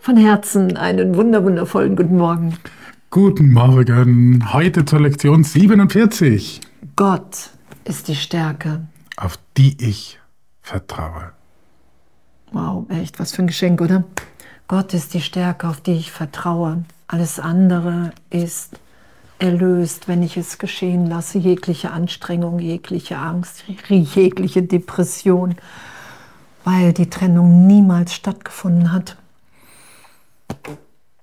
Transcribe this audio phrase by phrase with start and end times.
[0.00, 2.56] Von Herzen einen wunderwundervollen guten Morgen.
[3.10, 4.52] Guten Morgen.
[4.52, 6.60] Heute zur Lektion 47.
[6.96, 7.50] Gott
[7.84, 8.86] ist die Stärke,
[9.16, 10.18] auf die ich
[10.62, 11.32] vertraue.
[12.52, 14.04] Wow, echt, was für ein Geschenk, oder?
[14.68, 16.84] Gott ist die Stärke, auf die ich vertraue.
[17.06, 18.80] Alles andere ist
[19.40, 21.38] erlöst, wenn ich es geschehen lasse.
[21.38, 25.56] Jegliche Anstrengung, jegliche Angst, jegliche Depression,
[26.64, 29.16] weil die Trennung niemals stattgefunden hat.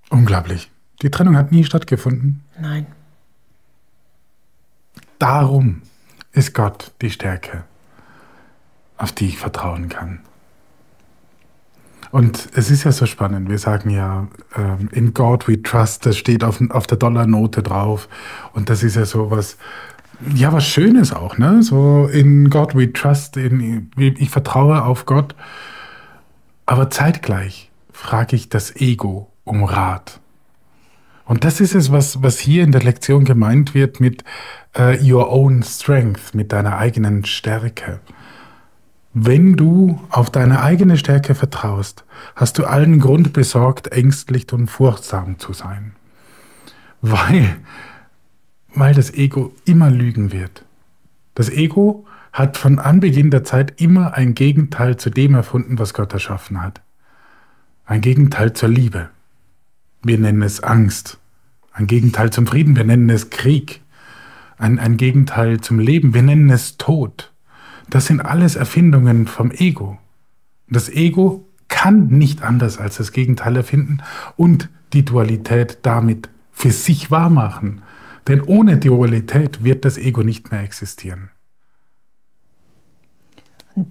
[0.09, 0.71] Unglaublich.
[1.01, 2.43] Die Trennung hat nie stattgefunden.
[2.59, 2.87] Nein.
[5.19, 5.81] Darum
[6.31, 7.63] ist Gott die Stärke,
[8.97, 10.19] auf die ich vertrauen kann.
[12.11, 13.49] Und es ist ja so spannend.
[13.49, 18.07] Wir sagen ja, ähm, in God we trust, das steht auf, auf der Dollarnote drauf.
[18.53, 19.57] Und das ist ja so was,
[20.33, 21.61] ja, was Schönes auch, ne?
[21.63, 25.35] So in God we trust, in, ich vertraue auf Gott.
[26.65, 30.19] Aber zeitgleich frage ich das Ego um Rat.
[31.25, 34.23] Und das ist es, was, was hier in der Lektion gemeint wird mit
[34.77, 37.99] uh, your own strength, mit deiner eigenen Stärke.
[39.13, 42.05] Wenn du auf deine eigene Stärke vertraust,
[42.35, 45.93] hast du allen Grund besorgt, ängstlich und furchtsam zu sein.
[47.01, 47.55] Weil,
[48.75, 50.65] weil das Ego immer lügen wird.
[51.35, 56.13] Das Ego hat von Anbeginn der Zeit immer ein Gegenteil zu dem erfunden, was Gott
[56.13, 56.81] erschaffen hat.
[57.85, 59.09] Ein Gegenteil zur Liebe.
[60.03, 61.17] Wir nennen es Angst.
[61.71, 62.75] Ein Gegenteil zum Frieden.
[62.75, 63.81] Wir nennen es Krieg.
[64.57, 66.13] Ein, ein Gegenteil zum Leben.
[66.13, 67.31] Wir nennen es Tod.
[67.89, 69.97] Das sind alles Erfindungen vom Ego.
[70.69, 73.99] Das Ego kann nicht anders als das Gegenteil erfinden
[74.35, 77.81] und die Dualität damit für sich wahrmachen.
[78.27, 81.29] Denn ohne Dualität wird das Ego nicht mehr existieren.
[83.75, 83.87] Und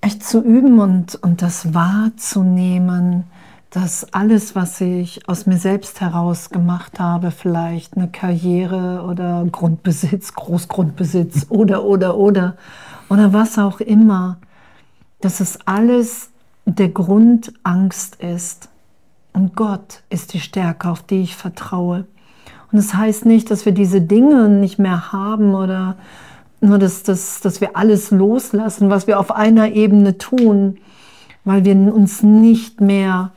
[0.00, 3.24] echt zu üben und, und das wahrzunehmen,
[3.70, 10.34] dass alles, was ich aus mir selbst heraus gemacht habe, vielleicht eine Karriere oder Grundbesitz,
[10.34, 12.56] Großgrundbesitz oder, oder, oder,
[13.08, 14.38] oder was auch immer,
[15.20, 16.30] dass es alles
[16.64, 18.68] der Grund Angst ist.
[19.32, 22.06] Und Gott ist die Stärke, auf die ich vertraue.
[22.72, 25.96] Und es das heißt nicht, dass wir diese Dinge nicht mehr haben oder
[26.60, 30.78] nur, dass, dass, dass wir alles loslassen, was wir auf einer Ebene tun,
[31.44, 33.30] weil wir uns nicht mehr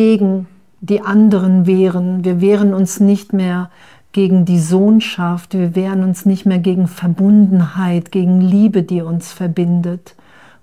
[0.00, 0.46] gegen
[0.80, 2.24] die anderen wehren.
[2.24, 3.68] Wir wehren uns nicht mehr
[4.12, 5.52] gegen die Sohnschaft.
[5.52, 10.16] Wir wehren uns nicht mehr gegen Verbundenheit, gegen Liebe, die uns verbindet.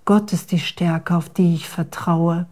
[0.06, 2.48] Gott ist die Stärke, auf die ich vertraue.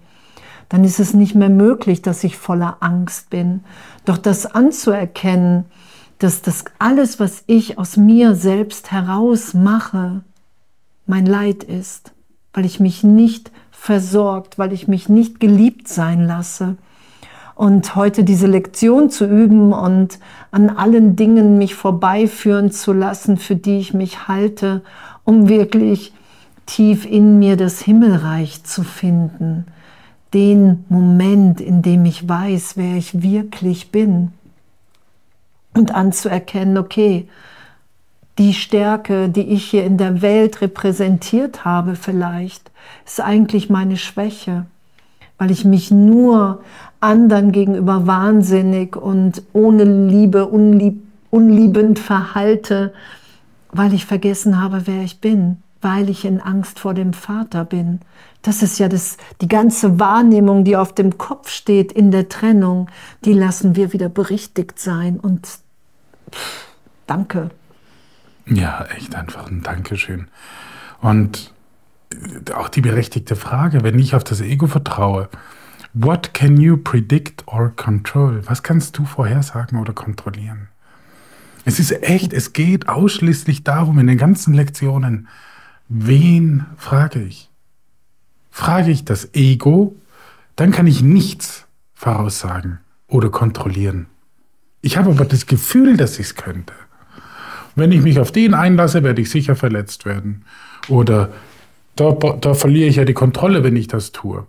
[0.70, 3.64] Dann ist es nicht mehr möglich, dass ich voller Angst bin.
[4.06, 5.66] Doch das anzuerkennen,
[6.20, 10.22] dass das alles, was ich aus mir selbst heraus mache,
[11.08, 12.15] mein Leid ist,
[12.56, 16.78] weil ich mich nicht versorgt, weil ich mich nicht geliebt sein lasse.
[17.54, 20.20] Und heute diese Lektion zu üben und
[20.52, 24.82] an allen Dingen mich vorbeiführen zu lassen, für die ich mich halte,
[25.24, 26.14] um wirklich
[26.66, 29.66] tief in mir das Himmelreich zu finden.
[30.34, 34.32] Den Moment, in dem ich weiß, wer ich wirklich bin.
[35.74, 37.28] Und anzuerkennen, okay,
[38.38, 42.72] die Stärke, die ich hier in der Welt repräsentiert habe vielleicht,
[43.06, 44.66] ist eigentlich meine Schwäche,
[45.38, 46.62] weil ich mich nur
[47.00, 52.94] anderen gegenüber wahnsinnig und ohne Liebe, unlieb, unliebend verhalte,
[53.72, 58.00] weil ich vergessen habe, wer ich bin, weil ich in Angst vor dem Vater bin.
[58.42, 62.90] Das ist ja das, die ganze Wahrnehmung, die auf dem Kopf steht in der Trennung,
[63.24, 65.48] die lassen wir wieder berichtigt sein und
[66.32, 66.68] pff,
[67.08, 67.50] danke.
[68.48, 70.28] Ja, echt einfach ein Dankeschön.
[71.02, 71.54] Und
[72.54, 75.30] auch die berechtigte Frage, wenn ich auf das Ego vertraue,
[75.94, 78.42] what can you predict or control?
[78.46, 80.70] Was kannst du vorhersagen oder kontrollieren?
[81.66, 85.28] Es ist echt, es geht ausschließlich darum, in den ganzen Lektionen,
[85.88, 87.50] wen frage ich?
[88.52, 89.96] Frage ich das Ego,
[90.56, 94.06] dann kann ich nichts voraussagen oder kontrollieren.
[94.82, 96.74] Ich habe aber das Gefühl, dass ich es könnte.
[97.76, 100.46] Wenn ich mich auf den einlasse, werde ich sicher verletzt werden.
[100.88, 101.30] Oder
[101.96, 104.46] da, da verliere ich ja die Kontrolle, wenn ich das tue.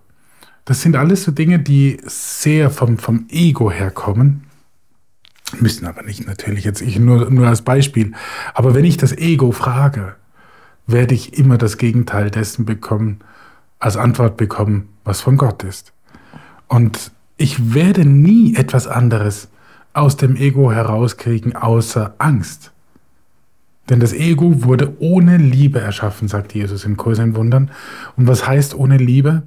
[0.64, 4.44] Das sind alles so Dinge, die sehr vom, vom Ego herkommen.
[5.60, 8.12] Müssen aber nicht natürlich jetzt ich nur, nur als Beispiel.
[8.52, 10.16] Aber wenn ich das Ego frage,
[10.86, 13.20] werde ich immer das Gegenteil dessen bekommen,
[13.78, 15.92] als Antwort bekommen, was von Gott ist.
[16.68, 19.48] Und ich werde nie etwas anderes
[19.92, 22.72] aus dem Ego herauskriegen, außer Angst.
[23.88, 27.70] Denn das Ego wurde ohne Liebe erschaffen, sagt Jesus Kurs in Wundern.
[28.16, 29.46] Und was heißt ohne Liebe?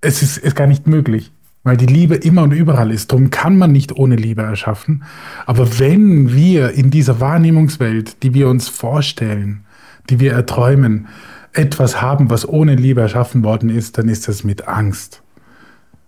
[0.00, 1.32] Es ist, ist gar nicht möglich,
[1.64, 3.12] weil die Liebe immer und überall ist.
[3.12, 5.04] Darum kann man nicht ohne Liebe erschaffen.
[5.44, 9.64] Aber wenn wir in dieser Wahrnehmungswelt, die wir uns vorstellen,
[10.08, 11.08] die wir erträumen,
[11.52, 15.22] etwas haben, was ohne Liebe erschaffen worden ist, dann ist das mit Angst.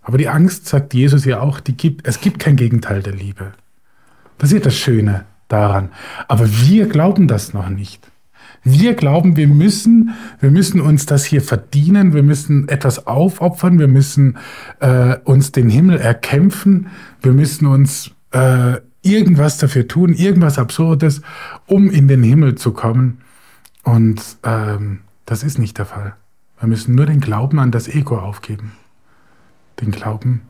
[0.01, 3.51] Aber die Angst, sagt Jesus ja auch, die gibt, es gibt kein Gegenteil der Liebe.
[4.37, 5.89] Das ist das Schöne daran.
[6.27, 8.09] Aber wir glauben das noch nicht.
[8.63, 13.87] Wir glauben, wir müssen, wir müssen uns das hier verdienen, wir müssen etwas aufopfern, wir
[13.87, 14.37] müssen
[14.79, 16.87] äh, uns den Himmel erkämpfen,
[17.21, 21.21] wir müssen uns äh, irgendwas dafür tun, irgendwas Absurdes,
[21.67, 23.21] um in den Himmel zu kommen.
[23.83, 26.15] Und ähm, das ist nicht der Fall.
[26.59, 28.73] Wir müssen nur den Glauben an das Ego aufgeben.
[29.79, 30.41] Den Glauben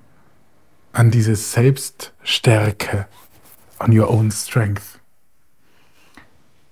[0.92, 3.06] an diese Selbststärke,
[3.80, 5.00] on your own strength.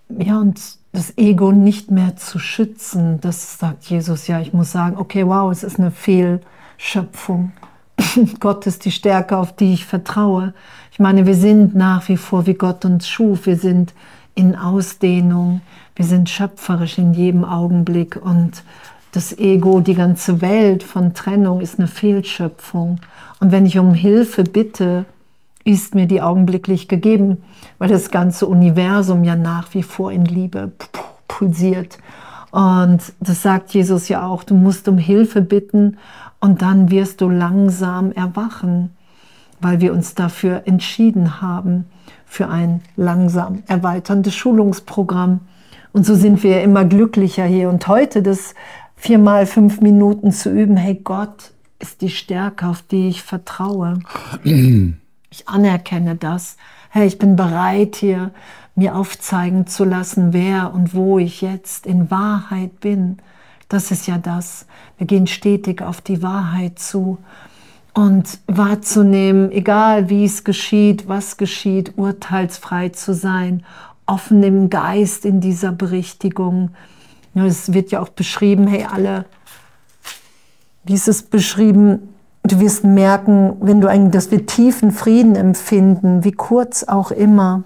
[0.10, 0.60] Ja, und
[0.94, 4.40] das Ego nicht mehr zu schützen, das sagt Jesus ja.
[4.40, 7.52] Ich muss sagen, okay, wow, es ist eine Fehlschöpfung.
[8.40, 10.54] Gott ist die Stärke, auf die ich vertraue.
[10.92, 13.46] Ich meine, wir sind nach wie vor, wie Gott uns schuf.
[13.46, 13.94] Wir sind
[14.34, 15.62] in Ausdehnung.
[15.96, 18.16] Wir sind schöpferisch in jedem Augenblick.
[18.16, 18.64] Und
[19.12, 23.00] das Ego, die ganze Welt von Trennung ist eine Fehlschöpfung.
[23.40, 25.06] Und wenn ich um Hilfe bitte,
[25.68, 27.44] ist mir die augenblicklich gegeben,
[27.78, 30.72] weil das ganze Universum ja nach wie vor in Liebe
[31.28, 31.98] pulsiert.
[32.52, 35.98] Und das sagt Jesus ja auch, du musst um Hilfe bitten
[36.40, 38.96] und dann wirst du langsam erwachen,
[39.60, 41.86] weil wir uns dafür entschieden haben,
[42.26, 45.42] für ein langsam erweiterndes Schulungsprogramm.
[45.92, 47.68] Und so sind wir immer glücklicher hier.
[47.68, 48.56] Und heute das
[48.96, 54.00] viermal fünf Minuten zu üben, hey Gott ist die Stärke, auf die ich vertraue.
[55.30, 56.58] Ich anerkenne das.
[56.90, 58.32] Hey, ich bin bereit hier
[58.78, 63.18] mir aufzeigen zu lassen, wer und wo ich jetzt in Wahrheit bin.
[63.70, 64.68] Das ist ja das.
[64.98, 67.18] Wir gehen stetig auf die Wahrheit zu
[67.96, 73.66] und wahrzunehmen, egal wie es geschieht, was geschieht, urteilsfrei zu sein,
[74.06, 76.70] offen im Geist in dieser Berichtigung.
[77.34, 79.26] Es wird ja auch beschrieben, hey, alle,
[80.84, 82.14] wie ist es beschrieben,
[82.48, 87.64] Du wirst merken, wenn du einen, dass wir tiefen Frieden empfinden, wie kurz auch immer.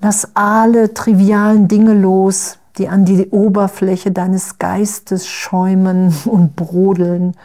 [0.00, 7.36] Lass alle trivialen Dinge los, die an die Oberfläche deines Geistes schäumen und brodeln.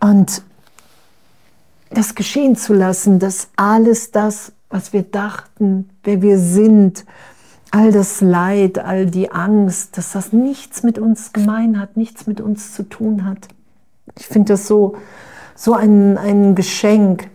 [0.00, 0.42] Und
[1.88, 7.06] das geschehen zu lassen, dass alles das, was wir dachten, wer wir sind,
[7.70, 12.42] all das Leid, all die Angst, dass das nichts mit uns gemein hat, nichts mit
[12.42, 13.48] uns zu tun hat.
[14.18, 14.94] Ich finde das so,
[15.58, 17.28] so ein, ein Geschenk.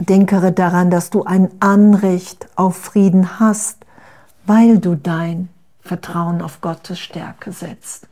[0.00, 3.78] Denkere daran, dass du ein Anrecht auf Frieden hast,
[4.44, 5.48] weil du dein
[5.80, 8.08] Vertrauen auf Gottes Stärke setzt.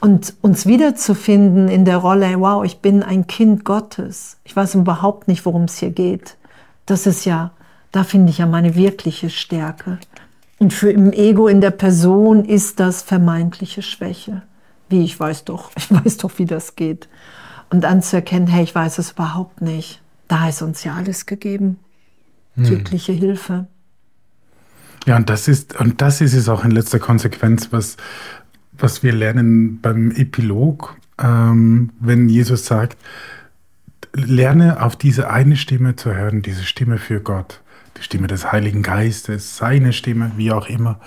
[0.00, 4.36] Und uns wiederzufinden in der Rolle, wow, ich bin ein Kind Gottes.
[4.44, 6.36] Ich weiß überhaupt nicht, worum es hier geht.
[6.84, 7.52] Das ist ja,
[7.90, 9.98] da finde ich ja meine wirkliche Stärke.
[10.58, 14.42] Und für im Ego in der Person ist das vermeintliche Schwäche.
[14.90, 17.08] Wie ich weiß doch, ich weiß doch, wie das geht
[17.70, 20.02] und anzuerkennen, hey, ich weiß es überhaupt nicht.
[20.28, 21.78] Da ist uns ja alles gegeben.
[22.54, 22.64] Hm.
[22.64, 23.66] Jegliche Hilfe.
[25.06, 27.96] Ja, und das ist, und das ist es auch in letzter Konsequenz, was,
[28.72, 32.98] was wir lernen beim Epilog, ähm, wenn Jesus sagt,
[34.12, 37.60] lerne auf diese eine Stimme zu hören, diese Stimme für Gott,
[37.96, 41.00] die Stimme des Heiligen Geistes, seine Stimme, wie auch immer.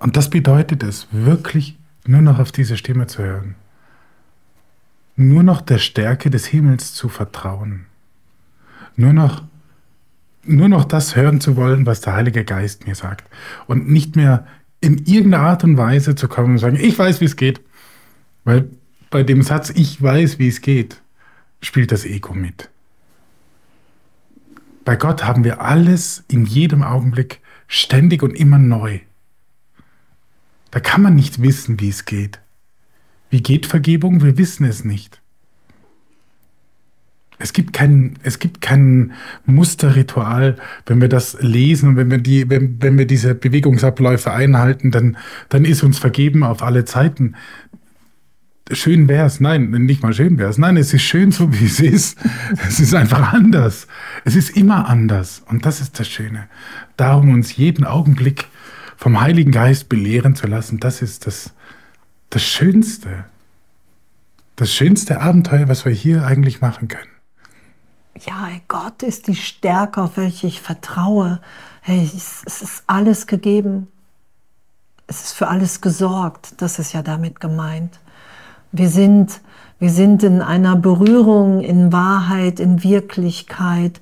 [0.00, 3.54] Und das bedeutet es, wirklich nur noch auf diese Stimme zu hören
[5.20, 7.86] nur noch der Stärke des Himmels zu vertrauen,
[8.96, 9.44] nur noch,
[10.44, 13.28] nur noch das hören zu wollen, was der Heilige Geist mir sagt
[13.66, 14.46] und nicht mehr
[14.80, 17.60] in irgendeiner Art und Weise zu kommen und sagen, ich weiß, wie es geht,
[18.44, 18.68] weil
[19.10, 21.02] bei dem Satz, ich weiß, wie es geht,
[21.60, 22.70] spielt das Ego mit.
[24.84, 29.00] Bei Gott haben wir alles in jedem Augenblick ständig und immer neu.
[30.70, 32.40] Da kann man nicht wissen, wie es geht.
[33.30, 34.22] Wie geht Vergebung?
[34.22, 35.20] Wir wissen es nicht.
[37.38, 39.12] Es gibt kein, es gibt kein
[39.46, 40.56] Musterritual.
[40.84, 45.16] Wenn wir das lesen und wenn wir die, wenn, wenn wir diese Bewegungsabläufe einhalten, dann,
[45.48, 47.34] dann ist uns vergeben auf alle Zeiten.
[48.70, 50.58] Schön wäre es, nein, nicht mal schön wäre es.
[50.58, 52.18] Nein, es ist schön so, wie es ist.
[52.68, 53.88] Es ist einfach anders.
[54.24, 55.42] Es ist immer anders.
[55.48, 56.46] Und das ist das Schöne.
[56.96, 58.48] Darum uns jeden Augenblick
[58.96, 61.54] vom Heiligen Geist belehren zu lassen, das ist das,
[62.30, 63.24] das Schönste,
[64.56, 67.10] das schönste Abenteuer, was wir hier eigentlich machen können.
[68.26, 71.40] Ja, Gott ist die Stärke, auf welche ich vertraue.
[71.80, 73.88] Hey, es, ist alles gegeben.
[75.06, 76.54] Es ist für alles gesorgt.
[76.58, 77.98] Das ist ja damit gemeint.
[78.72, 79.40] Wir sind,
[79.78, 84.00] wir sind in einer Berührung, in Wahrheit, in Wirklichkeit.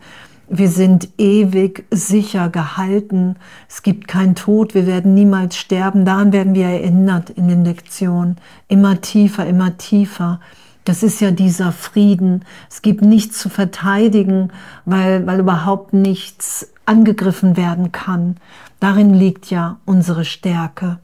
[0.50, 3.36] Wir sind ewig sicher gehalten.
[3.68, 4.74] Es gibt keinen Tod.
[4.74, 6.06] Wir werden niemals sterben.
[6.06, 8.36] Daran werden wir erinnert in den Lektionen.
[8.66, 10.40] Immer tiefer, immer tiefer.
[10.84, 12.46] Das ist ja dieser Frieden.
[12.70, 14.50] Es gibt nichts zu verteidigen,
[14.86, 18.36] weil, weil überhaupt nichts angegriffen werden kann.
[18.80, 20.98] Darin liegt ja unsere Stärke,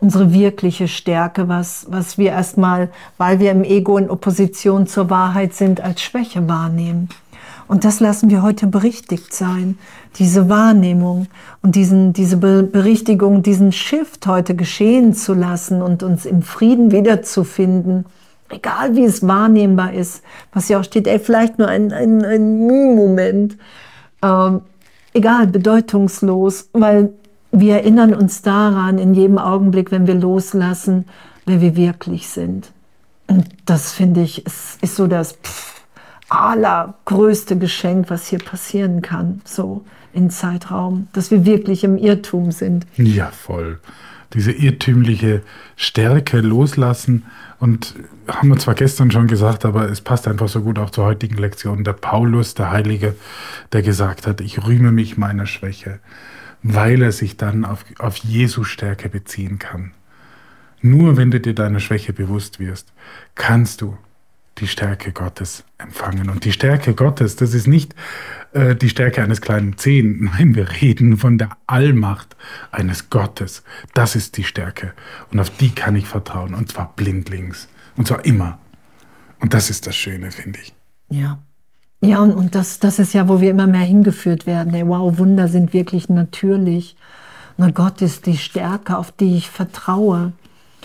[0.00, 5.54] unsere wirkliche Stärke, was, was wir erstmal, weil wir im Ego in Opposition zur Wahrheit
[5.54, 7.08] sind, als Schwäche wahrnehmen.
[7.70, 9.78] Und das lassen wir heute berichtigt sein,
[10.16, 11.28] diese Wahrnehmung
[11.62, 18.06] und diesen, diese Berichtigung, diesen Shift heute geschehen zu lassen und uns im Frieden wiederzufinden.
[18.48, 22.66] Egal wie es wahrnehmbar ist, was ja auch steht, ey, vielleicht nur ein, ein, ein
[22.96, 23.56] Moment,
[24.20, 24.62] ähm,
[25.14, 27.12] egal, bedeutungslos, weil
[27.52, 31.04] wir erinnern uns daran in jedem Augenblick, wenn wir loslassen,
[31.46, 32.72] wer wir wirklich sind.
[33.28, 35.79] Und das finde ich, ist, ist so das pff,
[36.30, 42.86] allergrößte Geschenk, was hier passieren kann, so in Zeitraum, dass wir wirklich im Irrtum sind.
[42.96, 43.80] Ja, voll.
[44.32, 45.42] Diese irrtümliche
[45.74, 47.24] Stärke loslassen
[47.58, 47.96] und
[48.28, 51.36] haben wir zwar gestern schon gesagt, aber es passt einfach so gut auch zur heutigen
[51.36, 51.82] Lektion.
[51.82, 53.16] Der Paulus, der Heilige,
[53.72, 55.98] der gesagt hat, ich rühme mich meiner Schwäche,
[56.62, 59.92] weil er sich dann auf, auf Jesu Stärke beziehen kann.
[60.80, 62.92] Nur wenn du dir deiner Schwäche bewusst wirst,
[63.34, 63.98] kannst du
[64.60, 66.30] die Stärke Gottes empfangen.
[66.30, 67.94] Und die Stärke Gottes, das ist nicht
[68.52, 70.30] äh, die Stärke eines kleinen Zehen.
[70.32, 72.36] Nein, wir reden von der Allmacht
[72.70, 73.62] eines Gottes.
[73.94, 74.92] Das ist die Stärke.
[75.32, 76.54] Und auf die kann ich vertrauen.
[76.54, 77.68] Und zwar blindlings.
[77.96, 78.58] Und zwar immer.
[79.40, 80.74] Und das ist das Schöne, finde ich.
[81.08, 81.38] Ja.
[82.02, 84.72] Ja, und, und das, das ist ja, wo wir immer mehr hingeführt werden.
[84.72, 86.96] Hey, wow, Wunder sind wirklich natürlich.
[87.58, 90.32] Und Gott ist die Stärke, auf die ich vertraue.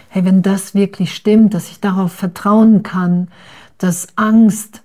[0.10, 3.30] Hey, wenn das wirklich stimmt, dass ich darauf vertrauen kann,
[3.78, 4.82] dass Angst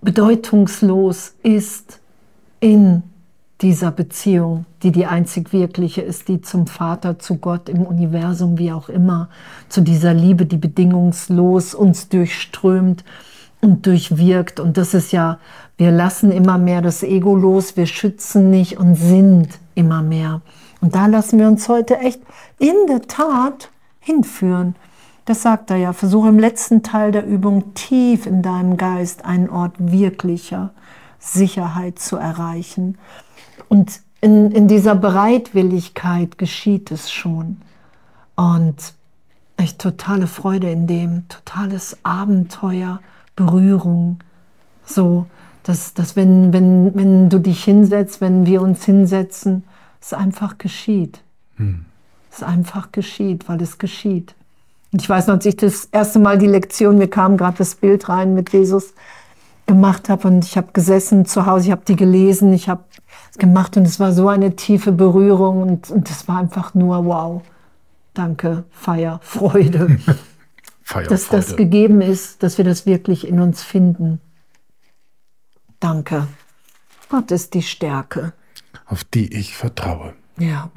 [0.00, 2.00] bedeutungslos ist
[2.60, 3.02] in
[3.60, 8.72] dieser Beziehung, die die einzig wirkliche ist, die zum Vater, zu Gott, im Universum, wie
[8.72, 9.28] auch immer,
[9.68, 13.04] zu dieser Liebe, die bedingungslos uns durchströmt
[13.60, 14.58] und durchwirkt.
[14.58, 15.38] Und das ist ja,
[15.78, 20.42] wir lassen immer mehr das Ego los, wir schützen nicht und sind immer mehr.
[20.80, 22.20] Und da lassen wir uns heute echt
[22.58, 24.74] in der Tat hinführen.
[25.24, 25.92] Das sagt er ja.
[25.92, 30.70] Versuche im letzten Teil der Übung tief in deinem Geist einen Ort wirklicher
[31.18, 32.98] Sicherheit zu erreichen.
[33.68, 37.58] Und in, in dieser Bereitwilligkeit geschieht es schon.
[38.34, 38.94] Und
[39.56, 43.00] echt totale Freude in dem, totales Abenteuer,
[43.36, 44.18] Berührung.
[44.84, 45.26] So,
[45.62, 49.64] dass, dass wenn, wenn, wenn du dich hinsetzt, wenn wir uns hinsetzen,
[50.00, 51.22] es einfach geschieht.
[51.56, 51.84] Hm.
[52.30, 54.34] Es einfach geschieht, weil es geschieht.
[54.92, 57.74] Und ich weiß noch, als ich das erste Mal die Lektion, mir kam gerade das
[57.74, 58.92] Bild rein mit Jesus
[59.66, 62.84] gemacht habe und ich habe gesessen zu Hause, ich habe die gelesen, ich habe
[63.30, 67.06] es gemacht und es war so eine tiefe Berührung und, und es war einfach nur
[67.06, 67.42] wow.
[68.12, 69.98] Danke, Feier, Freude.
[70.82, 71.42] Feier, dass Freude.
[71.42, 74.20] das gegeben ist, dass wir das wirklich in uns finden.
[75.80, 76.26] Danke.
[77.08, 78.34] Gott ist die Stärke.
[78.86, 80.12] Auf die ich vertraue.
[80.38, 80.70] Ja,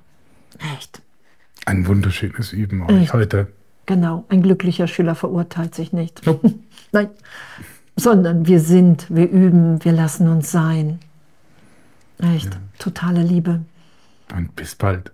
[0.74, 1.02] echt.
[1.66, 3.48] Ein wunderschönes Üben euch heute.
[3.86, 6.26] Genau, ein glücklicher Schüler verurteilt sich nicht.
[6.26, 6.54] Nope.
[6.92, 7.10] Nein,
[7.96, 11.00] sondern wir sind, wir üben, wir lassen uns sein.
[12.20, 12.60] Echt, ja.
[12.80, 13.62] totale Liebe.
[14.36, 15.12] Und bis bald.